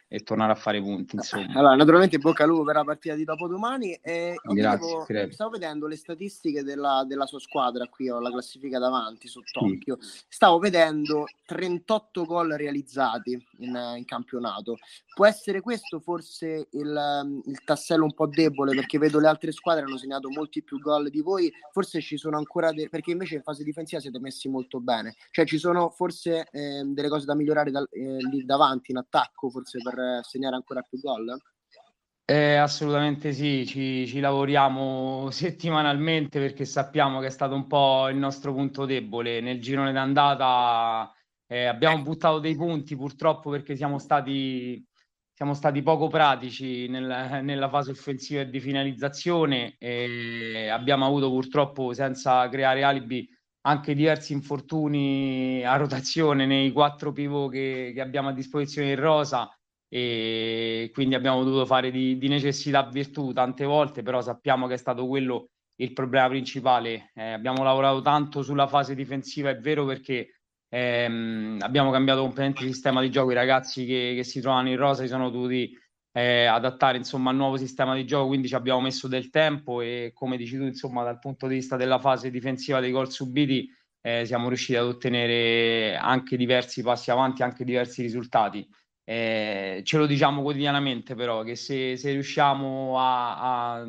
e 0.08 0.20
tornare 0.20 0.52
a 0.52 0.54
fare 0.54 0.80
punti. 0.80 1.16
Insomma. 1.16 1.52
Allora, 1.54 1.74
naturalmente 1.74 2.18
bocca 2.18 2.44
al 2.44 2.48
lupo 2.48 2.64
per 2.64 2.76
la 2.76 2.84
partita 2.84 3.14
di 3.14 3.24
dopodomani. 3.24 3.92
E 4.02 4.36
Grazie, 4.42 5.04
avevo, 5.04 5.32
stavo 5.32 5.50
vedendo 5.50 5.86
le 5.86 5.96
statistiche 5.96 6.62
della, 6.62 7.04
della, 7.06 7.26
sua 7.26 7.38
squadra 7.38 7.86
qui, 7.88 8.08
ho 8.08 8.18
la 8.18 8.30
classifica 8.30 8.78
davanti 8.78 9.28
Tokyo. 9.52 9.98
Sì. 10.00 10.20
Stavo 10.28 10.58
vedendo 10.58 11.26
38 11.44 12.24
gol 12.24 12.52
realizzati 12.52 13.32
in, 13.58 13.94
in, 13.96 14.04
campionato. 14.06 14.78
Può 15.14 15.26
essere 15.26 15.60
questo 15.60 16.00
forse 16.00 16.68
il, 16.70 17.42
il, 17.44 17.64
tassello 17.64 18.04
un 18.04 18.14
po' 18.14 18.26
debole 18.26 18.74
perché 18.74 18.98
vedo 18.98 19.18
le 19.18 19.26
altre 19.26 19.52
squadre 19.52 19.84
hanno 19.84 19.98
segnato 19.98 20.30
molti 20.30 20.62
più 20.62 20.78
gol 20.78 21.10
di 21.10 21.20
voi. 21.20 21.52
Forse 21.70 22.00
ci 22.00 22.16
sono 22.16 22.38
ancora 22.38 22.72
de- 22.72 22.88
perché 22.88 23.10
invece 23.10 23.34
in 23.34 23.42
fase 23.42 23.62
difensiva 23.62 24.00
siete 24.00 24.18
messi 24.20 24.48
molto 24.48 24.80
bene. 24.80 25.16
Cioè 25.30 25.44
ci 25.44 25.58
sono 25.58 25.90
forse 25.90 26.48
eh, 26.50 26.82
delle 26.84 27.08
cose 27.08 27.26
da 27.26 27.34
migliorare 27.34 27.70
da, 27.70 27.86
eh, 27.90 28.16
lì 28.30 28.44
davanti 28.44 28.92
in 28.92 28.98
attacco, 28.98 29.50
forse 29.50 29.78
per 29.98 30.24
segnare 30.24 30.54
ancora 30.54 30.82
più 30.82 31.00
gol? 31.00 31.36
Eh, 32.24 32.56
assolutamente 32.56 33.32
sì, 33.32 33.66
ci, 33.66 34.06
ci, 34.06 34.20
lavoriamo 34.20 35.28
settimanalmente 35.32 36.38
perché 36.38 36.64
sappiamo 36.64 37.20
che 37.20 37.26
è 37.26 37.30
stato 37.30 37.54
un 37.54 37.66
po' 37.66 38.08
il 38.08 38.16
nostro 38.16 38.52
punto 38.52 38.84
debole. 38.84 39.40
Nel 39.40 39.60
girone 39.60 39.92
d'andata 39.92 41.10
eh, 41.46 41.64
abbiamo 41.64 42.02
buttato 42.02 42.38
dei 42.38 42.54
punti 42.54 42.96
purtroppo 42.96 43.50
perché 43.50 43.76
siamo 43.76 43.98
stati, 43.98 44.84
siamo 45.32 45.54
stati 45.54 45.82
poco 45.82 46.08
pratici 46.08 46.86
nel, 46.88 47.40
nella 47.42 47.68
fase 47.70 47.92
offensiva 47.92 48.42
e 48.42 48.50
di 48.50 48.60
finalizzazione 48.60 49.76
e 49.78 50.68
abbiamo 50.68 51.06
avuto 51.06 51.30
purtroppo 51.30 51.94
senza 51.94 52.46
creare 52.50 52.82
alibi 52.82 53.26
anche 53.62 53.94
diversi 53.94 54.32
infortuni 54.34 55.62
a 55.64 55.76
rotazione 55.76 56.46
nei 56.46 56.72
quattro 56.72 57.12
pivot 57.12 57.50
che, 57.50 57.92
che 57.94 58.00
abbiamo 58.00 58.28
a 58.28 58.32
disposizione 58.32 58.90
in 58.90 59.00
rosa 59.00 59.50
e 59.88 60.90
quindi 60.92 61.14
abbiamo 61.14 61.42
dovuto 61.44 61.64
fare 61.66 61.90
di, 61.90 62.18
di, 62.18 62.28
necessità 62.28 62.82
virtù 62.84 63.32
tante 63.32 63.64
volte, 63.64 64.02
però 64.02 64.20
sappiamo 64.20 64.66
che 64.66 64.74
è 64.74 64.76
stato 64.76 65.06
quello 65.06 65.50
il 65.76 65.92
problema 65.92 66.28
principale. 66.28 67.10
Eh, 67.14 67.32
abbiamo 67.32 67.62
lavorato 67.62 68.02
tanto 68.02 68.42
sulla 68.42 68.66
fase 68.66 68.94
difensiva, 68.94 69.50
è 69.50 69.58
vero 69.58 69.84
perché 69.86 70.40
ehm, 70.68 71.58
abbiamo 71.60 71.90
cambiato 71.90 72.20
completamente 72.20 72.64
il 72.64 72.72
sistema 72.72 73.00
di 73.00 73.10
gioco, 73.10 73.30
i 73.30 73.34
ragazzi 73.34 73.86
che, 73.86 74.12
che 74.16 74.24
si 74.24 74.40
trovano 74.40 74.68
in 74.68 74.76
rosa 74.76 75.02
si 75.02 75.08
sono 75.08 75.30
dovuti 75.30 75.76
eh, 76.12 76.44
adattare 76.44 76.98
insomma 76.98 77.30
al 77.30 77.36
nuovo 77.36 77.56
sistema 77.56 77.94
di 77.94 78.04
gioco, 78.04 78.28
quindi 78.28 78.48
ci 78.48 78.54
abbiamo 78.54 78.80
messo 78.80 79.08
del 79.08 79.30
tempo 79.30 79.80
e 79.80 80.10
come 80.14 80.36
dici 80.36 80.56
tu 80.56 80.64
insomma 80.64 81.04
dal 81.04 81.18
punto 81.18 81.46
di 81.46 81.54
vista 81.54 81.76
della 81.76 81.98
fase 81.98 82.30
difensiva 82.30 82.80
dei 82.80 82.90
gol 82.90 83.10
subiti 83.10 83.72
eh, 84.00 84.24
siamo 84.24 84.48
riusciti 84.48 84.76
ad 84.76 84.86
ottenere 84.86 85.96
anche 85.96 86.36
diversi 86.36 86.82
passi 86.82 87.10
avanti, 87.10 87.42
anche 87.42 87.64
diversi 87.64 88.02
risultati. 88.02 88.66
Eh, 89.10 89.80
ce 89.84 89.96
lo 89.96 90.04
diciamo 90.04 90.42
quotidianamente 90.42 91.14
però 91.14 91.42
che 91.42 91.56
se, 91.56 91.96
se 91.96 92.10
riusciamo 92.12 92.98
a, 92.98 93.76
a, 93.78 93.86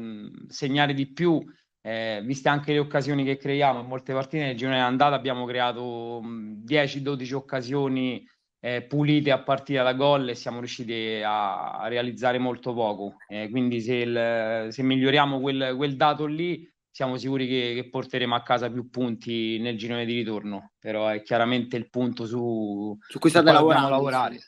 segnare 0.47 0.93
di 0.93 1.11
più, 1.11 1.43
eh, 1.81 2.21
viste 2.23 2.47
anche 2.47 2.71
le 2.71 2.79
occasioni 2.79 3.25
che 3.25 3.35
creiamo, 3.35 3.81
in 3.81 3.87
molte 3.87 4.13
partite 4.13 4.45
nel 4.45 4.55
girone 4.55 4.79
andata 4.79 5.15
abbiamo 5.17 5.43
creato 5.43 6.21
10-12 6.21 7.33
occasioni 7.33 8.25
eh, 8.61 8.83
pulite 8.83 9.31
a 9.31 9.43
partire 9.43 9.83
da 9.83 9.91
gol 9.91 10.29
e 10.29 10.35
siamo 10.35 10.59
riusciti 10.59 11.21
a, 11.21 11.73
a 11.79 11.89
realizzare 11.89 12.37
molto 12.37 12.73
poco. 12.73 13.17
Eh, 13.27 13.49
quindi 13.49 13.81
se, 13.81 13.95
il, 13.95 14.67
se 14.71 14.83
miglioriamo 14.83 15.41
quel, 15.41 15.73
quel, 15.75 15.97
dato 15.97 16.27
lì, 16.27 16.65
siamo 16.89 17.17
sicuri 17.17 17.45
che, 17.45 17.73
che, 17.75 17.89
porteremo 17.89 18.35
a 18.35 18.41
casa 18.41 18.71
più 18.71 18.89
punti 18.89 19.59
nel 19.59 19.77
girone 19.77 20.05
di 20.05 20.13
ritorno. 20.13 20.71
Però 20.79 21.09
è 21.09 21.21
chiaramente 21.23 21.75
il 21.75 21.89
punto 21.89 22.25
su, 22.25 22.97
su 23.05 23.19
cui 23.19 23.29
state 23.29 23.51
lavorando. 23.51 23.89
Lavorare. 23.89 24.39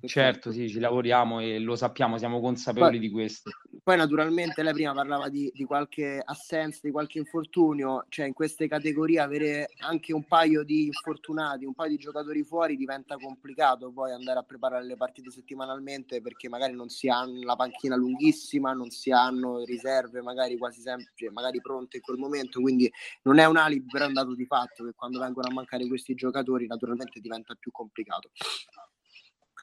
Certo, 0.00 0.52
sì, 0.52 0.68
ci 0.68 0.78
lavoriamo 0.78 1.40
e 1.40 1.58
lo 1.58 1.74
sappiamo, 1.74 2.18
siamo 2.18 2.40
consapevoli 2.40 2.98
poi, 2.98 3.08
di 3.08 3.10
questo. 3.10 3.50
Poi 3.82 3.96
naturalmente 3.96 4.62
lei 4.62 4.72
prima 4.72 4.94
parlava 4.94 5.28
di, 5.28 5.50
di, 5.52 5.64
qualche 5.64 6.22
assenza, 6.24 6.80
di 6.84 6.92
qualche 6.92 7.18
infortunio, 7.18 8.04
cioè 8.08 8.26
in 8.26 8.32
queste 8.32 8.68
categorie 8.68 9.18
avere 9.18 9.70
anche 9.78 10.12
un 10.12 10.24
paio 10.24 10.62
di 10.62 10.86
infortunati, 10.86 11.64
un 11.64 11.74
paio 11.74 11.90
di 11.90 11.96
giocatori 11.96 12.44
fuori 12.44 12.76
diventa 12.76 13.16
complicato 13.16 13.90
poi 13.90 14.12
andare 14.12 14.38
a 14.38 14.44
preparare 14.44 14.84
le 14.84 14.96
partite 14.96 15.32
settimanalmente 15.32 16.20
perché 16.20 16.48
magari 16.48 16.74
non 16.74 16.88
si 16.88 17.08
hanno 17.08 17.42
la 17.42 17.56
panchina 17.56 17.96
lunghissima, 17.96 18.72
non 18.72 18.90
si 18.90 19.10
hanno 19.10 19.64
riserve 19.64 20.22
magari 20.22 20.56
quasi 20.56 20.80
sempre, 20.80 21.12
cioè 21.16 21.30
magari 21.30 21.60
pronte 21.60 21.96
in 21.96 22.02
quel 22.02 22.18
momento, 22.18 22.60
quindi 22.60 22.90
non 23.22 23.38
è 23.38 23.46
un 23.46 23.56
alibi 23.56 23.86
per 23.90 24.06
un 24.06 24.12
dato 24.12 24.36
di 24.36 24.46
fatto 24.46 24.84
che 24.84 24.92
quando 24.94 25.18
vengono 25.18 25.48
a 25.48 25.52
mancare 25.52 25.88
questi 25.88 26.14
giocatori 26.14 26.68
naturalmente 26.68 27.18
diventa 27.18 27.56
più 27.58 27.72
complicato. 27.72 28.30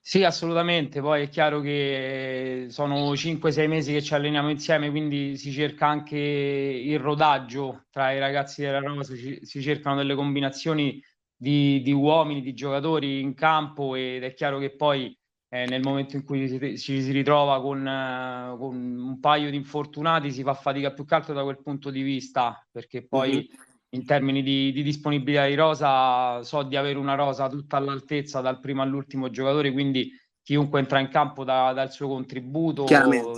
Sì, 0.08 0.24
assolutamente. 0.24 1.02
Poi 1.02 1.24
è 1.24 1.30
chiaro 1.30 1.62
che 1.62 2.68
sono 2.70 3.16
5-6 3.16 3.68
mesi 3.68 3.92
che 3.92 4.04
ci 4.04 4.14
alleniamo 4.14 4.52
insieme, 4.52 4.92
quindi 4.92 5.36
si 5.36 5.52
cerca 5.52 5.88
anche 5.88 6.16
il 6.16 7.00
rodaggio 7.00 7.86
tra 7.90 8.12
i 8.12 8.20
ragazzi 8.20 8.62
della 8.62 8.78
Rosa, 8.78 9.16
si, 9.16 9.40
si 9.42 9.64
cercano 9.64 9.96
delle 9.96 10.14
combinazioni 10.14 11.02
di, 11.36 11.82
di, 11.82 11.92
uomini, 11.92 12.44
di 12.44 12.54
giocatori 12.54 13.20
in 13.20 13.34
campo 13.34 13.96
ed 13.96 14.24
è 14.24 14.36
chiaro 14.36 14.60
che 14.60 14.76
poi 14.76 15.18
eh, 15.50 15.66
nel 15.66 15.82
momento 15.82 16.16
in 16.18 16.24
cui 16.24 16.48
ci 16.48 16.78
si, 16.78 17.02
si, 17.02 17.12
ritrova 17.12 17.60
con, 17.60 17.88
eh, 17.88 18.56
con, 18.60 18.76
un 18.76 19.20
paio 19.20 19.50
di 19.50 19.56
infortunati 19.56 20.32
si 20.32 20.44
fa 20.44 20.54
fatica 20.54 20.94
più 20.94 21.04
che 21.04 21.16
altro 21.16 21.34
da 21.34 21.42
quel 21.42 21.64
punto 21.64 21.90
di 21.90 22.04
vista, 22.04 22.64
perché 22.72 23.08
poi... 23.08 23.32
Mm-hmm 23.32 23.74
in 23.96 24.06
termini 24.06 24.44
di, 24.44 24.72
di, 24.72 24.84
disponibilità 24.84 25.48
di 25.48 25.56
rosa, 25.56 26.44
so 26.44 26.64
di 26.64 26.76
avere 26.76 27.00
una 27.00 27.16
rosa 27.16 27.48
tutta 27.48 27.78
all'altezza 27.78 28.42
dal 28.42 28.60
primo 28.60 28.82
all'ultimo 28.82 29.30
giocatore, 29.30 29.72
quindi 29.72 30.12
chiunque 30.44 30.80
entra 30.80 31.00
in 31.00 31.08
campo 31.08 31.44
dà, 31.44 31.72
dà 31.74 31.82
il 31.82 31.92
suo 31.92 32.08
contributo 32.08 32.86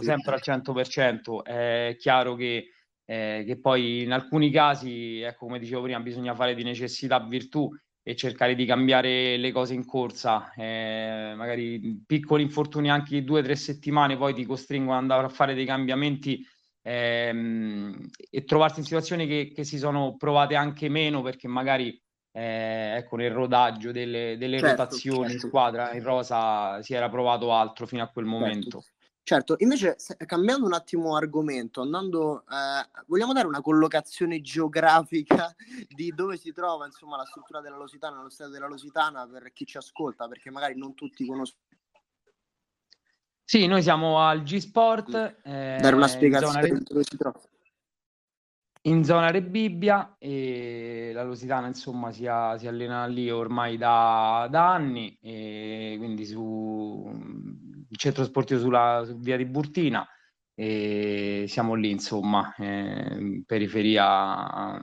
sempre 0.01 0.33
al 0.33 0.41
100%. 0.43 1.43
È 1.43 1.95
chiaro 1.97 2.35
che, 2.35 2.71
eh, 3.05 3.43
che, 3.45 3.59
poi 3.59 4.01
in 4.01 4.11
alcuni 4.11 4.49
casi, 4.49 5.21
ecco, 5.21 5.45
come 5.45 5.59
dicevo 5.59 5.83
prima, 5.83 5.99
bisogna 5.99 6.35
fare 6.35 6.55
di 6.55 6.63
necessità 6.63 7.19
virtù 7.19 7.69
e 8.03 8.15
cercare 8.15 8.55
di 8.55 8.65
cambiare 8.65 9.37
le 9.37 9.51
cose 9.51 9.73
in 9.73 9.85
corsa. 9.85 10.51
Eh, 10.53 11.33
magari 11.35 12.01
piccoli 12.05 12.41
infortuni 12.41 12.89
anche 12.89 13.11
di 13.11 13.23
due 13.23 13.41
o 13.41 13.43
tre 13.43 13.55
settimane 13.55 14.17
poi 14.17 14.33
ti 14.33 14.45
costringono 14.45 14.95
ad 14.95 15.01
andare 15.01 15.25
a 15.25 15.29
fare 15.29 15.53
dei 15.53 15.65
cambiamenti 15.65 16.45
ehm, 16.87 18.09
e 18.29 18.45
trovarsi 18.45 18.79
in 18.79 18.85
situazioni 18.85 19.27
che, 19.27 19.51
che, 19.53 19.65
si 19.65 19.77
sono 19.77 20.15
provate 20.15 20.55
anche 20.55 20.87
meno 20.87 21.21
perché 21.21 21.47
magari 21.47 22.01
eh, 22.31 22.95
ecco, 22.97 23.17
nel 23.17 23.31
rodaggio 23.31 23.91
delle, 23.91 24.37
delle 24.37 24.59
certo, 24.59 24.83
rotazioni 24.83 25.29
certo. 25.29 25.33
in 25.33 25.39
squadra 25.39 25.93
in 25.93 26.03
rosa 26.03 26.81
si 26.81 26.93
era 26.93 27.09
provato 27.09 27.53
altro 27.53 27.85
fino 27.85 28.03
a 28.03 28.07
quel 28.07 28.25
certo. 28.25 28.39
momento. 28.39 28.81
Certo. 28.81 28.95
Certo, 29.27 29.55
invece 29.57 29.97
cambiando 30.25 30.65
un 30.65 30.71
attimo 30.71 31.17
argomento, 31.17 31.81
andando, 31.81 32.45
eh, 32.49 33.03
vogliamo 33.07 33.33
dare 33.33 33.45
una 33.45 33.59
collocazione 33.59 34.39
geografica 34.39 35.53
di 35.93 36.13
dove 36.15 36.37
si 36.37 36.53
trova 36.53 36.85
insomma 36.85 37.17
la 37.17 37.25
struttura 37.25 37.59
della 37.59 37.75
Lositana, 37.75 38.21
lo 38.21 38.29
stato 38.29 38.51
della 38.51 38.67
Lositana 38.67 39.27
per 39.27 39.51
chi 39.51 39.65
ci 39.65 39.75
ascolta, 39.75 40.29
perché 40.29 40.49
magari 40.49 40.77
non 40.77 40.93
tutti 40.93 41.25
conoscono 41.25 41.65
sì, 43.49 43.65
noi 43.65 43.81
siamo 43.81 44.19
al 44.19 44.43
G-Sport. 44.43 45.37
Eh, 45.41 45.77
Dare 45.79 45.95
una 45.95 46.09
spiegazione 46.09 46.67
in 46.67 46.83
dove 46.83 47.03
si 47.03 47.15
trova. 47.15 47.39
In 48.81 49.05
zona 49.05 49.31
Rebibbia 49.31 50.17
e 50.19 51.11
la 51.13 51.23
Lusitana 51.23 51.67
insomma 51.67 52.11
si, 52.11 52.27
ha, 52.27 52.57
si 52.57 52.67
allena 52.67 53.05
lì 53.05 53.29
ormai 53.31 53.77
da, 53.77 54.49
da, 54.51 54.73
anni, 54.73 55.17
quindi 55.21 56.25
su 56.25 57.09
il 57.89 57.97
centro 57.97 58.25
sportivo 58.25 58.59
sulla 58.59 59.03
su 59.05 59.17
via 59.17 59.37
di 59.37 59.45
Burtina 59.45 60.05
e 60.53 61.45
siamo 61.47 61.73
lì 61.75 61.89
insomma, 61.89 62.53
eh, 62.57 63.43
periferia 63.45 64.77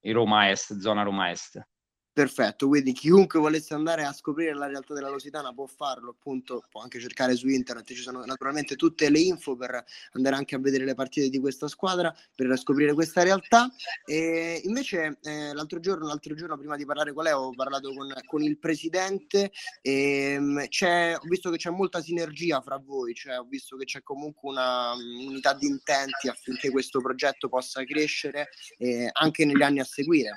eh, 0.00 0.12
Roma 0.12 0.50
Est, 0.50 0.76
zona 0.78 1.02
Roma 1.02 1.30
Est. 1.30 1.66
Perfetto, 2.14 2.68
quindi 2.68 2.92
chiunque 2.92 3.40
volesse 3.40 3.74
andare 3.74 4.04
a 4.04 4.12
scoprire 4.12 4.54
la 4.54 4.68
realtà 4.68 4.94
della 4.94 5.10
Lusitana 5.10 5.52
può 5.52 5.66
farlo, 5.66 6.10
appunto, 6.10 6.64
può 6.70 6.80
anche 6.80 7.00
cercare 7.00 7.34
su 7.34 7.48
internet, 7.48 7.92
ci 7.92 8.02
sono 8.02 8.24
naturalmente 8.24 8.76
tutte 8.76 9.10
le 9.10 9.18
info 9.18 9.56
per 9.56 9.84
andare 10.12 10.36
anche 10.36 10.54
a 10.54 10.60
vedere 10.60 10.84
le 10.84 10.94
partite 10.94 11.28
di 11.28 11.40
questa 11.40 11.66
squadra, 11.66 12.14
per 12.32 12.56
scoprire 12.56 12.94
questa 12.94 13.24
realtà. 13.24 13.68
E 14.04 14.60
invece 14.62 15.18
eh, 15.22 15.52
l'altro 15.54 15.80
giorno, 15.80 16.06
l'altro 16.06 16.34
giorno, 16.34 16.56
prima 16.56 16.76
di 16.76 16.84
parlare 16.84 17.12
con 17.12 17.24
lei, 17.24 17.32
ho 17.32 17.50
parlato 17.50 17.92
con, 17.92 18.14
con 18.26 18.44
il 18.44 18.60
presidente 18.60 19.50
e 19.82 20.34
ehm, 20.34 20.68
ho 21.20 21.28
visto 21.28 21.50
che 21.50 21.56
c'è 21.56 21.70
molta 21.70 22.00
sinergia 22.00 22.60
fra 22.60 22.76
voi, 22.76 23.12
cioè 23.14 23.40
ho 23.40 23.44
visto 23.44 23.76
che 23.76 23.86
c'è 23.86 24.04
comunque 24.04 24.50
una 24.50 24.92
unità 24.92 25.52
di 25.52 25.66
intenti 25.66 26.28
affinché 26.28 26.70
questo 26.70 27.00
progetto 27.00 27.48
possa 27.48 27.82
crescere 27.82 28.50
eh, 28.78 29.10
anche 29.10 29.44
negli 29.44 29.62
anni 29.62 29.80
a 29.80 29.84
seguire. 29.84 30.36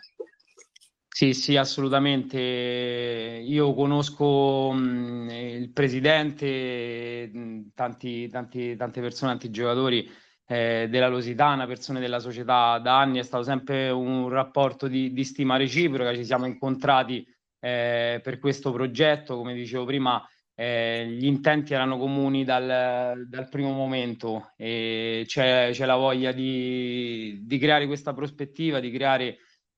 Sì, 1.17 1.33
sì, 1.33 1.55
assolutamente. 1.57 2.37
Io 2.37 3.73
conosco 3.73 4.71
mh, 4.71 5.29
il 5.31 5.71
presidente, 5.71 7.27
mh, 7.33 7.71
tanti, 7.73 8.27
tanti, 8.29 8.75
tante 8.75 9.01
persone, 9.01 9.31
tanti 9.31 9.49
giocatori 9.49 10.07
eh, 10.45 10.85
della 10.91 11.07
Lositana, 11.07 11.65
persone 11.65 11.99
della 11.99 12.19
società 12.19 12.77
da 12.77 12.99
anni, 12.99 13.17
è 13.17 13.23
stato 13.23 13.43
sempre 13.43 13.89
un 13.89 14.29
rapporto 14.29 14.87
di, 14.87 15.11
di 15.11 15.23
stima 15.23 15.57
reciproca, 15.57 16.13
ci 16.13 16.23
siamo 16.23 16.45
incontrati 16.45 17.25
eh, 17.61 18.19
per 18.21 18.37
questo 18.37 18.71
progetto, 18.71 19.37
come 19.37 19.55
dicevo 19.55 19.85
prima, 19.85 20.23
eh, 20.53 21.07
gli 21.09 21.25
intenti 21.25 21.73
erano 21.73 21.97
comuni 21.97 22.43
dal, 22.43 23.25
dal 23.27 23.49
primo 23.49 23.71
momento 23.71 24.51
e 24.55 25.23
c'è, 25.25 25.69
c'è 25.71 25.85
la 25.87 25.95
voglia 25.95 26.31
di, 26.31 27.39
di 27.43 27.57
creare 27.57 27.87
questa 27.87 28.13
prospettiva, 28.13 28.79
di 28.79 28.91
creare 28.91 29.37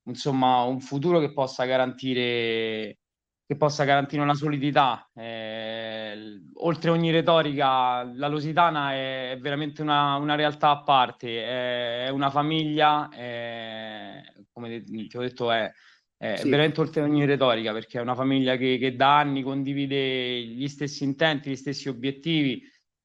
insomma, 0.09 0.63
un 0.63 0.79
futuro 0.79 1.19
che 1.19 1.31
possa 1.31 1.65
garantire, 1.65 2.99
che 3.45 3.55
possa 3.57 3.83
garantire 3.83 4.21
una 4.21 4.33
solidità. 4.33 5.09
Eh, 5.15 6.41
oltre 6.55 6.89
ogni 6.89 7.11
retorica, 7.11 8.03
la 8.03 8.27
Lusitana 8.27 8.93
è, 8.93 9.37
veramente 9.39 9.81
una, 9.81 10.15
una, 10.15 10.35
realtà 10.35 10.71
a 10.71 10.83
parte, 10.83 11.43
è, 11.43 12.05
è 12.05 12.09
una 12.09 12.29
famiglia, 12.29 13.09
è, 13.09 14.21
come 14.51 14.83
ti 14.83 15.09
ho 15.15 15.21
detto, 15.21 15.51
è, 15.51 15.71
è 16.17 16.35
sì. 16.35 16.49
veramente 16.49 16.81
oltre 16.81 17.01
ogni 17.01 17.25
retorica, 17.25 17.71
perché 17.71 17.99
è 17.99 18.01
una 18.01 18.15
famiglia 18.15 18.57
che, 18.57 18.77
che 18.77 18.95
da 18.95 19.19
anni 19.19 19.41
condivide 19.41 20.41
gli 20.43 20.67
stessi 20.67 21.03
intenti, 21.03 21.49
gli 21.51 21.55
stessi 21.55 21.87
obiettivi 21.87 22.61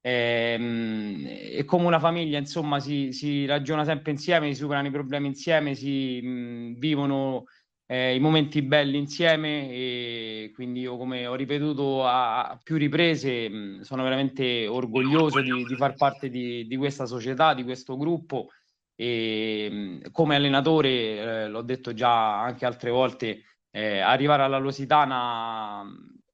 e, 0.06 0.54
ehm, 0.58 1.24
e, 1.26 1.64
come 1.64 1.86
una 1.86 1.98
famiglia, 1.98 2.36
insomma, 2.38 2.78
si, 2.78 3.12
si, 3.12 3.46
ragiona 3.46 3.84
sempre 3.84 4.10
insieme, 4.12 4.48
si 4.48 4.60
superano 4.60 4.88
i 4.88 4.90
problemi 4.90 5.28
insieme, 5.28 5.74
si 5.74 6.20
mh, 6.20 6.74
vivono 6.78 7.44
eh, 7.86 8.14
i 8.14 8.20
momenti 8.20 8.60
belli 8.60 8.98
insieme 8.98 9.70
e 9.70 10.50
quindi 10.54 10.80
io, 10.80 10.98
come 10.98 11.26
ho 11.26 11.34
ripetuto 11.34 12.04
a, 12.06 12.48
a 12.48 12.60
più 12.62 12.76
riprese, 12.76 13.48
mh, 13.48 13.80
sono 13.80 14.02
veramente 14.02 14.66
orgoglioso 14.66 15.40
di, 15.40 15.64
di 15.64 15.76
far 15.76 15.94
parte 15.94 16.28
di, 16.28 16.66
di, 16.66 16.76
questa 16.76 17.06
società, 17.06 17.54
di 17.54 17.64
questo 17.64 17.96
gruppo 17.96 18.48
e 18.94 19.68
mh, 19.70 20.10
come 20.10 20.36
allenatore, 20.36 20.88
eh, 21.44 21.48
l'ho 21.48 21.62
detto 21.62 21.94
già 21.94 22.42
anche 22.42 22.66
altre 22.66 22.90
volte, 22.90 23.42
eh, 23.70 24.00
arrivare 24.00 24.42
alla 24.42 24.58
Lositana 24.58 25.82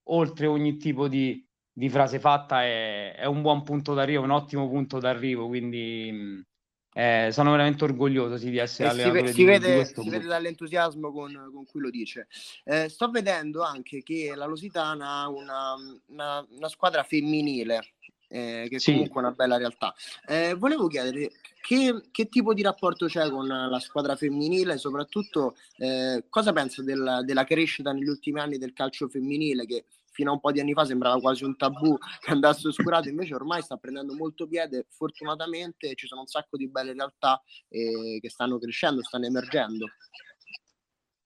oltre 0.05 0.47
ogni 0.47 0.77
tipo 0.77 1.07
di 1.07 1.47
di 1.81 1.89
frase 1.89 2.21
fatta 2.21 2.63
è, 2.63 3.15
è, 3.15 3.25
un 3.25 3.41
buon 3.41 3.63
punto 3.63 3.95
d'arrivo, 3.95 4.23
un 4.23 4.33
ottimo 4.33 4.69
punto 4.69 4.99
d'arrivo, 4.99 5.47
quindi 5.47 6.45
eh, 6.93 7.31
sono 7.33 7.53
veramente 7.53 7.85
orgoglioso 7.85 8.37
sì, 8.37 8.51
di 8.51 8.59
essere 8.59 8.89
e 8.89 8.93
allenatore 8.93 9.27
si, 9.29 9.33
si, 9.33 9.45
vede, 9.45 9.85
si 9.87 10.11
vede 10.11 10.27
dall'entusiasmo 10.27 11.11
con, 11.11 11.33
con, 11.51 11.65
cui 11.65 11.81
lo 11.81 11.89
dice. 11.89 12.27
Eh, 12.65 12.91
sto 12.91 13.09
vedendo 13.09 13.63
anche 13.63 14.03
che 14.03 14.35
la 14.35 14.45
Lusitana 14.45 15.23
ha 15.23 15.29
una, 15.31 15.75
una, 16.09 16.47
una 16.51 16.69
squadra 16.69 17.03
femminile, 17.03 17.95
eh, 18.29 18.67
che 18.69 18.77
è 18.77 18.79
sì. 18.79 18.93
comunque 18.93 19.23
una 19.23 19.33
bella 19.33 19.57
realtà. 19.57 19.95
Eh, 20.27 20.55
volevo 20.59 20.87
chiedere 20.87 21.31
che, 21.63 22.03
che, 22.11 22.29
tipo 22.29 22.53
di 22.53 22.61
rapporto 22.61 23.07
c'è 23.07 23.31
con 23.31 23.47
la 23.47 23.81
squadra 23.81 24.17
femminile 24.17 24.75
e 24.75 24.79
soprattutto 24.79 25.57
eh, 25.79 26.25
cosa 26.29 26.53
pensa 26.53 26.83
del, 26.83 27.23
della 27.25 27.45
crescita 27.45 27.91
negli 27.91 28.09
ultimi 28.09 28.39
anni 28.39 28.59
del 28.59 28.75
calcio 28.75 29.09
femminile 29.09 29.65
che 29.65 29.85
fino 30.11 30.31
a 30.31 30.35
un 30.35 30.41
po' 30.41 30.53
di 30.53 30.61
anni 30.61 30.73
fa 30.73 30.85
sembrava 30.85 31.19
quasi 31.21 31.45
un 31.45 31.57
tabù 31.57 31.97
che 32.21 32.31
andasse 32.31 32.69
oscurato, 32.69 33.09
invece 33.09 33.35
ormai 33.35 33.63
sta 33.63 33.77
prendendo 33.77 34.15
molto 34.15 34.47
piede, 34.47 34.87
fortunatamente 34.91 35.95
ci 35.95 36.07
sono 36.07 36.23
un 36.23 36.27
sacco 36.27 36.57
di 36.57 36.69
belle 36.69 36.93
realtà 36.93 37.43
eh, 37.69 38.19
che 38.21 38.29
stanno 38.29 38.59
crescendo, 38.59 39.03
stanno 39.03 39.27
emergendo. 39.27 39.87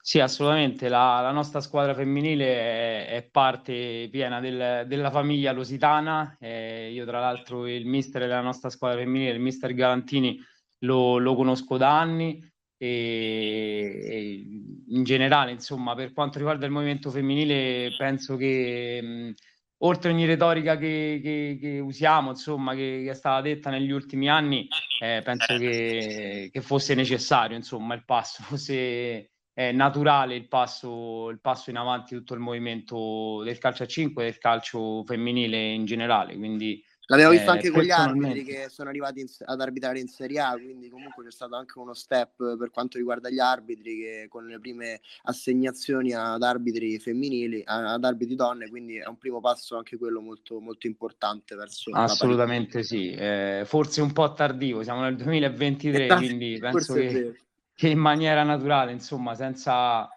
Sì, 0.06 0.20
assolutamente. 0.20 0.90
La, 0.90 1.22
la 1.22 1.30
nostra 1.30 1.62
squadra 1.62 1.94
femminile 1.94 2.44
è, 2.44 3.06
è 3.08 3.22
parte 3.22 4.06
piena 4.10 4.38
del, 4.38 4.84
della 4.86 5.10
famiglia 5.10 5.50
lusitana. 5.50 6.36
Eh, 6.38 6.92
io, 6.92 7.06
tra 7.06 7.20
l'altro, 7.20 7.66
il 7.66 7.86
mister 7.86 8.20
della 8.20 8.42
nostra 8.42 8.68
squadra 8.68 8.98
femminile, 8.98 9.30
il 9.30 9.40
mister 9.40 9.72
Galantini, 9.72 10.38
lo, 10.80 11.16
lo 11.16 11.34
conosco 11.34 11.78
da 11.78 11.98
anni. 11.98 12.38
E, 12.84 14.00
e, 14.04 14.44
in 14.88 15.04
generale, 15.04 15.52
insomma, 15.52 15.94
per 15.94 16.12
quanto 16.12 16.38
riguarda 16.38 16.66
il 16.66 16.72
movimento 16.72 17.10
femminile, 17.10 17.94
penso 17.96 18.36
che 18.36 19.00
mh, 19.02 19.34
oltre 19.78 20.10
ogni 20.10 20.26
retorica 20.26 20.76
che, 20.76 21.20
che, 21.22 21.58
che 21.58 21.78
usiamo, 21.78 22.30
insomma, 22.30 22.74
che, 22.74 23.02
che, 23.04 23.10
è 23.10 23.14
stata 23.14 23.40
detta 23.40 23.70
negli 23.70 23.90
ultimi 23.90 24.28
anni, 24.28 24.68
eh, 25.00 25.22
penso 25.24 25.56
che, 25.56 26.50
fosse 26.60 26.94
necessario, 26.94 27.56
insomma, 27.56 27.94
il 27.94 28.04
passo, 28.04 28.42
fosse 28.44 29.30
è 29.54 29.70
naturale 29.70 30.34
il 30.34 30.48
passo, 30.48 31.28
il 31.30 31.40
passo 31.40 31.70
in 31.70 31.76
avanti 31.76 32.16
tutto 32.16 32.34
il 32.34 32.40
movimento 32.40 33.40
del 33.44 33.58
calcio 33.58 33.84
a 33.84 33.86
5 33.86 34.22
e 34.22 34.30
del 34.30 34.38
calcio 34.38 35.04
femminile 35.04 35.72
in 35.72 35.84
generale. 35.84 36.36
Quindi, 36.36 36.84
Visto 37.06 37.50
eh, 37.50 37.52
anche 37.52 37.70
con 37.70 37.82
gli 37.82 37.90
arbitri 37.90 38.44
che 38.44 38.68
sono 38.70 38.88
arrivati 38.88 39.20
in, 39.20 39.26
ad 39.44 39.60
arbitrare 39.60 40.00
in 40.00 40.08
Serie 40.08 40.40
A, 40.40 40.52
quindi 40.52 40.88
comunque 40.88 41.24
c'è 41.24 41.30
stato 41.30 41.54
anche 41.54 41.78
uno 41.78 41.92
step 41.92 42.56
per 42.56 42.70
quanto 42.70 42.96
riguarda 42.96 43.28
gli 43.28 43.38
arbitri 43.38 43.96
che 43.98 44.26
con 44.28 44.46
le 44.46 44.58
prime 44.58 45.00
assegnazioni 45.24 46.12
ad 46.12 46.42
arbitri 46.42 46.98
femminili, 46.98 47.62
ad 47.64 48.04
arbitri 48.04 48.34
donne, 48.34 48.68
quindi 48.68 48.96
è 48.96 49.06
un 49.06 49.18
primo 49.18 49.40
passo 49.40 49.76
anche 49.76 49.98
quello 49.98 50.20
molto, 50.20 50.60
molto 50.60 50.86
importante 50.86 51.54
verso 51.54 51.90
Assolutamente 51.92 52.82
sì, 52.82 53.10
eh, 53.10 53.64
forse 53.66 54.00
un 54.00 54.12
po' 54.12 54.32
tardivo, 54.32 54.82
siamo 54.82 55.02
nel 55.02 55.16
2023, 55.16 56.06
quindi 56.16 56.58
penso 56.58 56.94
che 56.94 57.38
che 57.74 57.88
in 57.88 57.98
maniera 57.98 58.42
naturale, 58.44 58.92
insomma, 58.92 59.34
senza, 59.34 60.08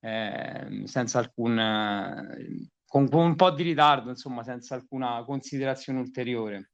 eh, 0.00 0.82
senza 0.84 1.18
alcun, 1.18 1.58
eh, 1.58 2.68
con, 2.86 3.08
con, 3.08 3.24
un 3.24 3.36
po' 3.36 3.50
di 3.50 3.62
ritardo, 3.62 4.10
insomma, 4.10 4.42
senza 4.42 4.74
alcuna 4.74 5.22
considerazione 5.24 6.00
ulteriore. 6.00 6.70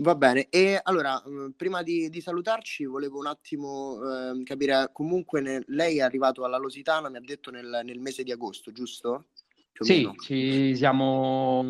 Va 0.00 0.14
bene, 0.14 0.48
e 0.48 0.80
allora, 0.82 1.22
mm, 1.28 1.50
prima 1.56 1.82
di, 1.82 2.08
di 2.08 2.20
salutarci, 2.20 2.84
volevo 2.84 3.18
un 3.18 3.26
attimo 3.26 3.98
eh, 4.02 4.42
capire, 4.44 4.90
comunque 4.92 5.40
ne, 5.40 5.62
lei 5.66 5.98
è 5.98 6.02
arrivato 6.02 6.44
alla 6.44 6.58
Lositana, 6.58 7.10
mi 7.10 7.16
ha 7.16 7.20
detto 7.20 7.50
nel, 7.50 7.80
nel 7.84 7.98
mese 7.98 8.22
di 8.22 8.32
agosto, 8.32 8.72
giusto? 8.72 9.26
sì, 9.80 10.10
ci 10.20 10.76
siamo 10.76 11.62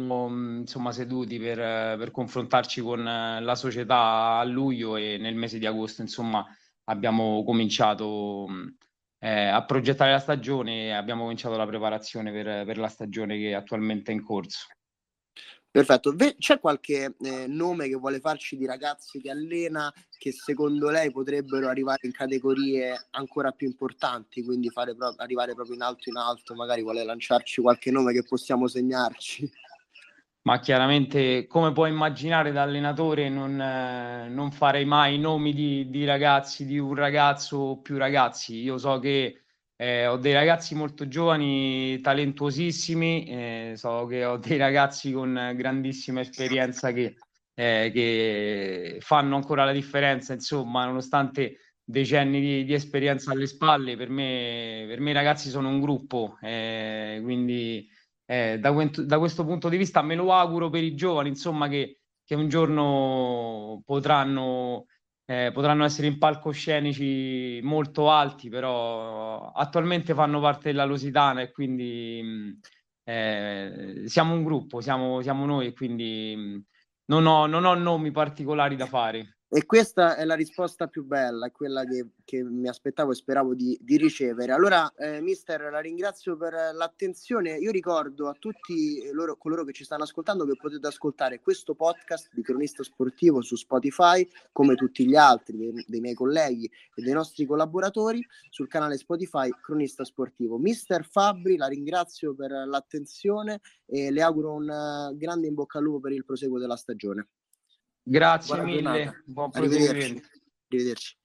insomma 0.58 0.90
seduti 0.90 1.38
per, 1.38 1.58
per 1.96 2.10
confrontarci 2.10 2.80
con 2.80 3.04
la 3.04 3.54
società 3.54 4.38
a 4.38 4.44
luglio 4.44 4.96
e 4.96 5.16
nel 5.16 5.36
mese 5.36 5.58
di 5.58 5.66
agosto, 5.66 6.02
insomma, 6.02 6.44
abbiamo 6.84 7.44
cominciato 7.44 8.46
eh, 9.20 9.46
a 9.46 9.64
progettare 9.64 10.12
la 10.12 10.18
stagione 10.18 10.96
abbiamo 10.96 11.22
cominciato 11.22 11.56
la 11.56 11.66
preparazione 11.66 12.32
per, 12.32 12.64
per 12.64 12.78
la 12.78 12.88
stagione 12.88 13.38
che 13.38 13.54
attualmente 13.54 14.10
è 14.10 14.14
in 14.14 14.24
corso. 14.24 14.66
Perfetto, 15.72 16.16
c'è 16.36 16.58
qualche 16.58 17.14
eh, 17.20 17.46
nome 17.46 17.86
che 17.86 17.94
vuole 17.94 18.18
farci 18.18 18.56
di 18.56 18.66
ragazzi 18.66 19.20
che 19.20 19.30
allena 19.30 19.92
che 20.18 20.32
secondo 20.32 20.90
lei 20.90 21.12
potrebbero 21.12 21.68
arrivare 21.68 22.08
in 22.08 22.12
categorie 22.12 23.06
ancora 23.10 23.52
più 23.52 23.68
importanti, 23.68 24.42
quindi 24.42 24.68
fare 24.70 24.96
pro- 24.96 25.14
arrivare 25.18 25.54
proprio 25.54 25.76
in 25.76 25.82
alto 25.82 26.08
in 26.08 26.16
alto, 26.16 26.56
magari 26.56 26.82
vuole 26.82 27.04
lanciarci 27.04 27.60
qualche 27.60 27.92
nome 27.92 28.12
che 28.12 28.24
possiamo 28.24 28.66
segnarci? 28.66 29.48
Ma 30.42 30.58
chiaramente 30.58 31.46
come 31.46 31.72
puoi 31.72 31.90
immaginare 31.90 32.52
da 32.52 32.62
allenatore 32.62 33.28
non, 33.28 33.60
eh, 33.60 34.28
non 34.28 34.50
farei 34.52 34.84
mai 34.84 35.18
nomi 35.18 35.52
di, 35.52 35.90
di, 35.90 36.04
ragazzi, 36.04 36.64
di 36.64 36.78
un 36.78 36.94
ragazzo 36.94 37.56
o 37.58 37.80
più 37.80 37.98
ragazzi. 37.98 38.56
Io 38.56 38.78
so 38.78 38.98
che 38.98 39.42
eh, 39.76 40.06
ho 40.06 40.16
dei 40.16 40.32
ragazzi 40.32 40.74
molto 40.74 41.08
giovani, 41.08 42.00
talentuosissimi, 42.00 43.24
eh, 43.26 43.72
so 43.76 44.06
che 44.06 44.24
ho 44.24 44.38
dei 44.38 44.56
ragazzi 44.56 45.12
con 45.12 45.52
grandissima 45.54 46.20
esperienza 46.20 46.92
che, 46.92 47.16
eh, 47.54 47.90
che 47.92 48.98
fanno 49.00 49.36
ancora 49.36 49.64
la 49.64 49.72
differenza, 49.72 50.32
insomma, 50.32 50.86
nonostante 50.86 51.56
decenni 51.84 52.40
di, 52.40 52.64
di 52.64 52.72
esperienza 52.72 53.32
alle 53.32 53.46
spalle, 53.46 53.96
per 53.96 54.08
me, 54.08 54.84
per 54.88 55.00
me 55.00 55.10
i 55.10 55.14
ragazzi 55.14 55.50
sono 55.50 55.68
un 55.68 55.80
gruppo, 55.80 56.38
eh, 56.40 57.20
quindi 57.22 57.88
eh, 58.30 58.60
da, 58.60 58.70
da, 58.70 59.18
questo 59.18 59.44
punto 59.44 59.68
di 59.68 59.76
vista 59.76 60.02
me 60.02 60.14
lo 60.14 60.32
auguro 60.32 60.70
per 60.70 60.84
i 60.84 60.94
giovani, 60.94 61.30
insomma, 61.30 61.66
che, 61.66 61.98
che 62.24 62.36
un 62.36 62.48
giorno 62.48 63.82
potranno, 63.84 64.86
eh, 65.24 65.50
potranno 65.52 65.84
essere 65.84 66.06
in 66.06 66.16
palcoscenici 66.16 67.58
molto 67.64 68.08
alti, 68.08 68.48
però 68.48 69.50
attualmente 69.50 70.14
fanno 70.14 70.38
parte 70.38 70.70
della 70.70 70.84
Lusitana 70.84 71.40
e 71.40 71.50
quindi 71.50 72.56
eh, 73.02 74.02
siamo 74.06 74.34
un 74.34 74.44
gruppo, 74.44 74.80
siamo, 74.80 75.20
siamo 75.22 75.44
noi 75.44 75.66
e 75.66 75.72
quindi 75.72 76.64
non 77.06 77.26
ho, 77.26 77.46
non 77.46 77.64
ho 77.64 77.74
nomi 77.74 78.12
particolari 78.12 78.76
da 78.76 78.86
fare. 78.86 79.39
E 79.52 79.66
questa 79.66 80.14
è 80.14 80.24
la 80.24 80.36
risposta 80.36 80.86
più 80.86 81.04
bella, 81.04 81.50
quella 81.50 81.82
che, 81.84 82.10
che 82.24 82.44
mi 82.44 82.68
aspettavo 82.68 83.10
e 83.10 83.16
speravo 83.16 83.52
di, 83.52 83.76
di 83.82 83.96
ricevere. 83.96 84.52
Allora, 84.52 84.94
eh, 84.94 85.20
mister, 85.20 85.60
la 85.72 85.80
ringrazio 85.80 86.36
per 86.36 86.52
l'attenzione. 86.72 87.56
Io 87.56 87.72
ricordo 87.72 88.28
a 88.28 88.36
tutti 88.38 89.10
loro, 89.10 89.36
coloro 89.36 89.64
che 89.64 89.72
ci 89.72 89.82
stanno 89.82 90.04
ascoltando 90.04 90.46
che 90.46 90.54
potete 90.54 90.86
ascoltare 90.86 91.40
questo 91.40 91.74
podcast 91.74 92.28
di 92.32 92.42
Cronista 92.42 92.84
Sportivo 92.84 93.42
su 93.42 93.56
Spotify, 93.56 94.24
come 94.52 94.76
tutti 94.76 95.04
gli 95.04 95.16
altri 95.16 95.56
dei, 95.56 95.84
dei 95.84 96.00
miei 96.00 96.14
colleghi 96.14 96.70
e 96.94 97.02
dei 97.02 97.12
nostri 97.12 97.44
collaboratori, 97.44 98.24
sul 98.50 98.68
canale 98.68 98.98
Spotify 98.98 99.50
Cronista 99.60 100.04
Sportivo. 100.04 100.58
Mister 100.58 101.04
Fabri, 101.04 101.56
la 101.56 101.66
ringrazio 101.66 102.36
per 102.36 102.52
l'attenzione 102.52 103.58
e 103.84 104.12
le 104.12 104.22
auguro 104.22 104.52
un 104.52 104.68
uh, 104.68 105.16
grande 105.16 105.48
in 105.48 105.54
bocca 105.54 105.78
al 105.78 105.84
lupo 105.84 105.98
per 105.98 106.12
il 106.12 106.24
proseguo 106.24 106.60
della 106.60 106.76
stagione. 106.76 107.30
Grazie 108.10 108.54
Buona 108.56 108.62
mille, 108.64 108.82
giornata. 108.82 109.22
buon 109.24 109.50
proseguimento. 109.50 109.92
Arrivederci. 109.94 110.30
Arrivederci. 110.68 111.16